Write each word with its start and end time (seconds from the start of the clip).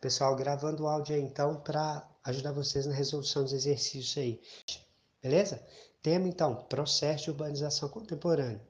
Pessoal, 0.00 0.36
gravando 0.36 0.84
o 0.84 0.88
áudio 0.88 1.16
aí 1.16 1.22
então 1.22 1.56
para 1.56 2.06
ajudar 2.24 2.52
vocês 2.52 2.84
na 2.86 2.94
resolução 2.94 3.42
dos 3.42 3.52
exercícios 3.52 4.16
aí. 4.18 4.42
Beleza? 5.22 5.64
Tema 6.02 6.28
então, 6.28 6.54
processo 6.64 7.24
de 7.24 7.30
urbanização 7.30 7.88
contemporânea. 7.88 8.60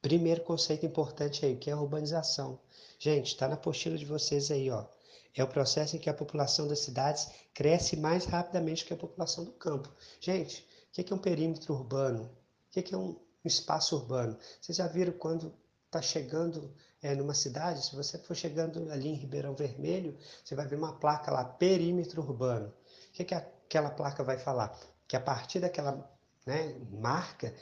Primeiro 0.00 0.42
conceito 0.42 0.86
importante 0.86 1.44
aí, 1.44 1.56
que 1.56 1.68
é 1.68 1.74
a 1.74 1.80
urbanização. 1.80 2.58
Gente, 2.98 3.26
está 3.26 3.46
na 3.46 3.54
apostila 3.54 3.98
de 3.98 4.06
vocês 4.06 4.50
aí, 4.50 4.70
ó. 4.70 4.86
É 5.34 5.44
o 5.44 5.48
processo 5.48 5.96
em 5.96 5.98
que 5.98 6.08
a 6.08 6.14
população 6.14 6.66
das 6.66 6.78
cidades 6.78 7.28
cresce 7.52 7.94
mais 7.94 8.24
rapidamente 8.24 8.86
que 8.86 8.94
a 8.94 8.96
população 8.96 9.44
do 9.44 9.52
campo. 9.52 9.92
Gente, 10.18 10.66
o 10.88 10.92
que 10.92 11.12
é 11.12 11.16
um 11.16 11.18
perímetro 11.18 11.74
urbano? 11.74 12.24
O 12.24 12.70
que 12.70 12.94
é 12.94 12.96
um 12.96 13.20
espaço 13.44 13.94
urbano? 13.96 14.38
Vocês 14.60 14.78
já 14.78 14.86
viram 14.86 15.12
quando 15.12 15.54
está 15.84 16.00
chegando 16.00 16.74
é, 17.06 17.14
numa 17.14 17.34
cidade, 17.34 17.86
se 17.86 17.94
você 17.94 18.18
for 18.18 18.34
chegando 18.34 18.90
ali 18.90 19.08
em 19.08 19.14
Ribeirão 19.14 19.54
Vermelho, 19.54 20.18
você 20.44 20.56
vai 20.56 20.66
ver 20.66 20.74
uma 20.74 20.98
placa 20.98 21.30
lá, 21.30 21.44
perímetro 21.44 22.20
urbano. 22.20 22.68
O 22.68 23.12
que, 23.12 23.24
que 23.24 23.34
aquela 23.34 23.90
placa 23.90 24.24
vai 24.24 24.38
falar? 24.38 24.76
Que 25.06 25.16
a 25.16 25.20
partir 25.20 25.60
daquela 25.60 26.10
né, 26.44 26.74
marca, 26.90 27.54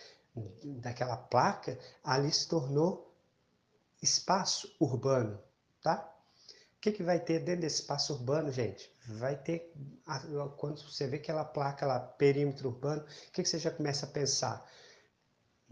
daquela 0.64 1.18
placa, 1.18 1.78
ali 2.02 2.32
se 2.32 2.48
tornou 2.48 3.14
espaço 4.02 4.74
urbano, 4.80 5.38
tá? 5.82 6.10
O 6.76 6.80
que, 6.80 6.92
que 6.92 7.02
vai 7.02 7.20
ter 7.20 7.40
dentro 7.40 7.62
desse 7.62 7.82
espaço 7.82 8.14
urbano, 8.14 8.50
gente? 8.50 8.90
Vai 9.06 9.36
ter, 9.36 9.74
quando 10.56 10.82
você 10.82 11.06
vê 11.06 11.16
aquela 11.16 11.44
placa 11.44 11.84
lá, 11.84 12.00
perímetro 12.00 12.70
urbano, 12.70 13.02
o 13.02 13.32
que, 13.32 13.42
que 13.42 13.48
você 13.48 13.58
já 13.58 13.70
começa 13.70 14.06
a 14.06 14.08
pensar? 14.08 14.66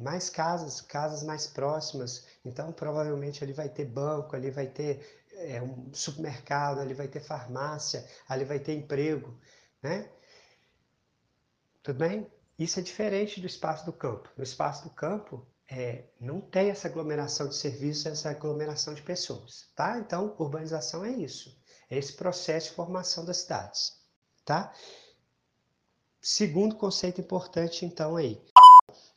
Mais 0.03 0.29
casas, 0.29 0.81
casas 0.81 1.23
mais 1.23 1.47
próximas. 1.47 2.27
Então, 2.45 2.73
provavelmente 2.73 3.43
ali 3.43 3.53
vai 3.53 3.69
ter 3.69 3.85
banco, 3.87 4.37
ali 4.37 4.51
vai 4.51 4.67
ter 4.67 5.23
é, 5.33 5.63
um 5.63 5.93
supermercado, 5.95 6.81
ali 6.81 6.95
vai 6.95 7.09
ter 7.09 7.21
farmácia, 7.21 8.07
ali 8.29 8.45
vai 8.45 8.59
ter 8.59 8.75
emprego, 8.75 9.39
né? 9.83 10.11
Tudo 11.83 11.99
bem? 11.99 12.31
Isso 12.59 12.79
é 12.79 12.83
diferente 12.83 13.41
do 13.41 13.47
espaço 13.47 13.85
do 13.85 13.93
campo. 13.93 14.29
No 14.37 14.45
espaço 14.45 14.85
do 14.85 14.91
campo, 14.91 15.47
é, 15.69 16.05
não 16.21 16.41
tem 16.41 16.71
essa 16.71 16.87
aglomeração 16.87 17.49
de 17.49 17.57
serviços, 17.57 18.07
essa 18.07 18.31
aglomeração 18.31 18.95
de 18.95 19.03
pessoas, 19.03 19.71
tá? 19.75 19.99
Então, 19.99 20.37
urbanização 20.39 21.05
é 21.05 21.11
isso. 21.11 21.59
É 21.89 21.97
esse 21.97 22.13
processo 22.13 22.71
de 22.71 22.77
formação 22.77 23.25
das 23.25 23.39
cidades, 23.39 23.99
tá? 24.45 24.73
Segundo 26.21 26.77
conceito 26.77 27.21
importante, 27.21 27.85
então, 27.85 28.17
aí. 28.17 28.41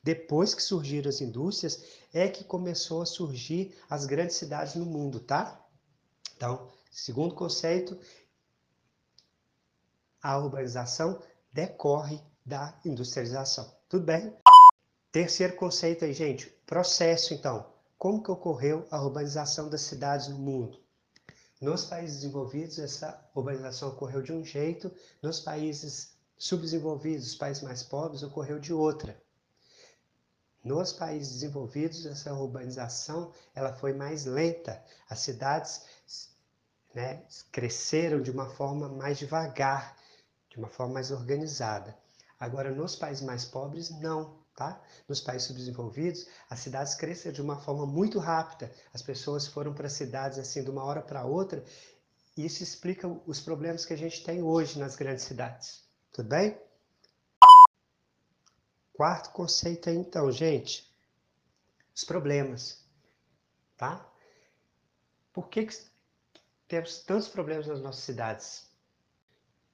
Depois 0.06 0.53
que 0.53 0.61
surgiram 0.61 1.09
as 1.09 1.20
indústrias, 1.20 1.84
é 2.14 2.28
que 2.28 2.44
começou 2.44 3.02
a 3.02 3.08
surgir 3.08 3.75
as 3.89 4.06
grandes 4.06 4.36
cidades 4.36 4.75
no 4.75 4.86
mundo, 4.86 5.20
tá? 5.20 5.59
Então, 6.38 6.70
segundo 6.92 7.34
conceito, 7.34 7.98
a 10.22 10.38
urbanização 10.38 11.20
decorre 11.52 12.22
da 12.45 12.80
industrialização. 12.86 13.76
Tudo 13.89 14.06
bem? 14.06 14.31
Terceiro 15.11 15.56
conceito 15.56 16.06
aí, 16.06 16.14
gente, 16.14 16.52
processo 16.67 17.33
então. 17.33 17.73
Como 17.98 18.22
que 18.22 18.30
ocorreu 18.30 18.86
a 18.92 19.02
urbanização 19.02 19.70
das 19.70 19.81
cidades 19.81 20.28
no 20.28 20.38
mundo? 20.38 20.80
Nos 21.59 21.83
países 21.86 22.17
desenvolvidos, 22.17 22.78
essa 22.78 23.28
urbanização 23.33 23.89
ocorreu 23.89 24.22
de 24.22 24.31
um 24.31 24.45
jeito, 24.45 24.92
nos 25.20 25.39
países 25.39 26.16
subdesenvolvidos, 26.38 27.26
os 27.26 27.36
países 27.36 27.64
mais 27.64 27.81
pobres, 27.81 28.22
ocorreu 28.22 28.59
de 28.59 28.72
outra. 28.72 29.24
Nos 30.66 30.91
países 30.91 31.33
desenvolvidos, 31.33 32.08
essa 32.08 32.33
urbanização 32.33 33.31
ela 33.53 33.71
foi 33.71 33.94
mais 33.94 34.25
lenta. 34.25 34.83
As 35.08 35.19
cidades 35.19 35.83
né, 36.91 37.23
cresceram 37.52 38.19
de 38.19 38.31
uma 38.31 38.49
forma 38.49 38.89
mais 38.89 39.19
devagar, 39.19 39.95
de 40.49 40.58
uma 40.58 40.67
forma 40.67 40.95
mais 40.95 41.11
organizada. 41.11 41.95
Agora, 42.39 42.71
nos 42.71 42.95
países 42.95 43.23
mais 43.23 43.45
pobres, 43.45 43.92
não. 43.92 44.43
Tá? 44.55 44.81
Nos 45.08 45.21
países 45.21 45.48
subdesenvolvidos, 45.48 46.27
as 46.49 46.61
cidades 46.61 46.95
cresceram 46.95 47.36
de 47.36 47.42
uma 47.42 47.59
forma 47.59 47.86
muito 47.86 48.17
rápida. 48.17 48.71
As 48.92 49.03
pessoas 49.03 49.45
foram 49.45 49.71
para 49.71 49.87
cidades 49.87 50.39
assim 50.39 50.64
de 50.64 50.71
uma 50.71 50.83
hora 50.83 51.02
para 51.02 51.26
outra. 51.26 51.64
E 52.36 52.43
isso 52.43 52.64
explica 52.64 53.08
os 53.27 53.39
problemas 53.39 53.86
que 53.86 53.93
a 53.93 53.97
gente 53.97 54.23
tem 54.23 54.42
hoje 54.42 54.80
nas 54.80 54.95
grandes 54.95 55.26
cidades. 55.26 55.83
Tudo 56.11 56.30
bem? 56.30 56.58
Quarto 58.95 59.32
conceito 59.32 59.89
aí, 59.89 59.95
então, 59.98 60.32
gente, 60.32 60.89
os 61.94 62.04
problemas, 62.04 62.82
tá? 63.76 64.06
Por 65.33 65.50
que, 65.50 65.66
que 65.66 65.76
temos 66.67 67.00
tantos 67.00 67.28
problemas 67.28 67.67
nas 67.67 67.82
nossas 67.82 68.04
cidades? 68.04 68.70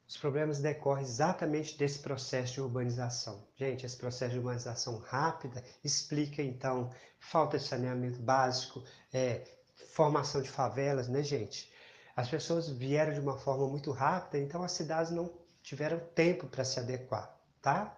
Os 0.08 0.18
problemas 0.18 0.59
decorrem 0.59 1.06
exatamente 1.06 1.78
desse 1.78 2.00
processo 2.00 2.54
de 2.54 2.62
urbanização. 2.62 3.48
Gente, 3.56 3.86
esse 3.86 3.96
processo 3.96 4.32
de 4.32 4.40
urbanização 4.40 4.98
rápida 4.98 5.64
explica, 5.84 6.42
então, 6.42 6.92
falta 7.20 7.58
de 7.58 7.64
saneamento 7.64 8.20
básico, 8.20 8.84
é, 9.14 9.48
formação 9.94 10.42
de 10.42 10.50
favelas, 10.50 11.08
né, 11.08 11.24
gente? 11.24 11.72
As 12.16 12.28
pessoas 12.28 12.68
vieram 12.70 13.14
de 13.14 13.20
uma 13.20 13.38
forma 13.38 13.68
muito 13.68 13.92
rápida, 13.92 14.44
então 14.44 14.64
as 14.64 14.72
cidades 14.72 15.12
não 15.12 15.32
tiveram 15.62 16.00
tempo 16.14 16.48
para 16.48 16.66
se 16.66 16.80
adequar, 16.80 17.40
tá? 17.62 17.98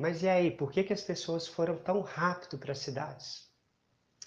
Mas 0.00 0.22
e 0.22 0.28
aí, 0.30 0.50
por 0.50 0.72
que, 0.72 0.82
que 0.82 0.94
as 0.94 1.02
pessoas 1.02 1.46
foram 1.46 1.76
tão 1.76 2.00
rápido 2.00 2.56
para 2.56 2.72
as 2.72 2.78
cidades? 2.78 3.50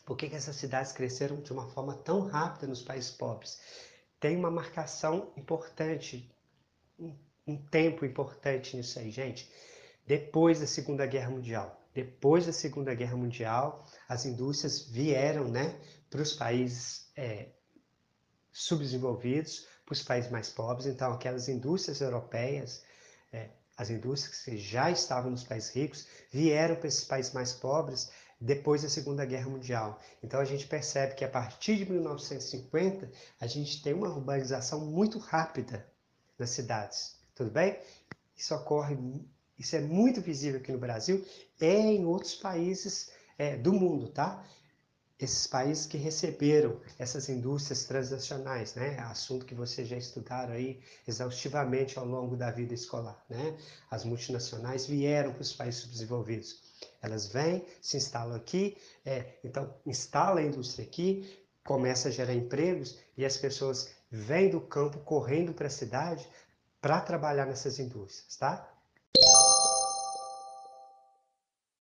Por 0.05 0.15
que, 0.15 0.29
que 0.29 0.35
essas 0.35 0.55
cidades 0.55 0.91
cresceram 0.91 1.41
de 1.41 1.51
uma 1.51 1.67
forma 1.67 1.95
tão 1.95 2.27
rápida 2.27 2.67
nos 2.67 2.83
países 2.83 3.09
pobres? 3.09 3.59
Tem 4.19 4.37
uma 4.37 4.51
marcação 4.51 5.33
importante, 5.35 6.31
um, 7.47 7.57
tempo 7.71 8.05
importante 8.05 8.77
nisso 8.77 8.99
aí, 8.99 9.09
gente. 9.09 9.51
Depois 10.05 10.59
da 10.59 10.67
Segunda 10.67 11.07
Guerra 11.07 11.31
Mundial. 11.31 11.81
Depois 11.91 12.45
da 12.45 12.53
Segunda 12.53 12.93
Guerra 12.93 13.17
Mundial, 13.17 13.83
as 14.07 14.27
indústrias 14.27 14.87
vieram 14.87 15.47
né, 15.47 15.75
para 16.07 16.21
os 16.21 16.33
países 16.33 17.11
é, 17.15 17.47
subdesenvolvidos, 18.51 19.65
para 19.83 19.93
os 19.93 20.03
países 20.03 20.29
mais 20.29 20.51
pobres. 20.51 20.85
Então, 20.85 21.13
aquelas 21.13 21.49
indústrias 21.49 21.99
europeias, 21.99 22.83
é, 23.31 23.49
as 23.83 23.89
indústrias 23.89 24.39
que 24.39 24.57
já 24.57 24.89
estavam 24.89 25.29
nos 25.29 25.43
países 25.43 25.69
ricos 25.69 26.07
vieram 26.31 26.75
para 26.75 26.87
esses 26.87 27.03
países 27.03 27.33
mais 27.33 27.51
pobres 27.51 28.09
depois 28.39 28.81
da 28.81 28.89
Segunda 28.89 29.25
Guerra 29.25 29.49
Mundial. 29.49 29.99
Então 30.21 30.39
a 30.39 30.45
gente 30.45 30.65
percebe 30.67 31.15
que 31.15 31.23
a 31.23 31.29
partir 31.29 31.77
de 31.77 31.89
1950 31.89 33.11
a 33.39 33.47
gente 33.47 33.81
tem 33.81 33.93
uma 33.93 34.09
urbanização 34.09 34.85
muito 34.85 35.19
rápida 35.19 35.85
nas 36.37 36.49
cidades. 36.49 37.17
Tudo 37.35 37.51
bem? 37.51 37.77
Isso 38.35 38.55
ocorre, 38.55 38.97
isso 39.57 39.75
é 39.75 39.81
muito 39.81 40.21
visível 40.21 40.59
aqui 40.59 40.71
no 40.71 40.79
Brasil 40.79 41.25
e 41.59 41.65
em 41.65 42.05
outros 42.05 42.35
países 42.35 43.11
é, 43.37 43.55
do 43.55 43.73
mundo, 43.73 44.09
tá? 44.09 44.45
Esses 45.23 45.47
países 45.47 45.85
que 45.85 45.97
receberam 45.97 46.79
essas 46.99 47.29
indústrias 47.29 47.85
transnacionais, 47.85 48.75
né? 48.75 48.99
Assunto 48.99 49.45
que 49.45 49.55
vocês 49.55 49.87
já 49.87 49.97
estudaram 49.97 50.53
aí 50.53 50.81
exaustivamente 51.07 51.97
ao 51.97 52.05
longo 52.05 52.35
da 52.35 52.51
vida 52.51 52.73
escolar, 52.73 53.23
né? 53.29 53.57
As 53.89 54.03
multinacionais 54.03 54.85
vieram 54.85 55.31
para 55.31 55.41
os 55.41 55.53
países 55.53 55.81
subdesenvolvidos. 55.81 56.61
Elas 57.01 57.27
vêm, 57.27 57.65
se 57.81 57.97
instalam 57.97 58.35
aqui, 58.35 58.77
é, 59.05 59.37
então 59.43 59.73
instala 59.85 60.39
a 60.39 60.43
indústria 60.43 60.85
aqui, 60.85 61.39
começa 61.65 62.09
a 62.09 62.11
gerar 62.11 62.33
empregos 62.33 62.99
e 63.17 63.25
as 63.25 63.37
pessoas 63.37 63.89
vêm 64.11 64.49
do 64.49 64.59
campo 64.59 64.99
correndo 64.99 65.53
para 65.53 65.67
a 65.67 65.71
cidade 65.71 66.27
para 66.81 66.99
trabalhar 66.99 67.45
nessas 67.45 67.79
indústrias, 67.79 68.35
tá? 68.35 68.69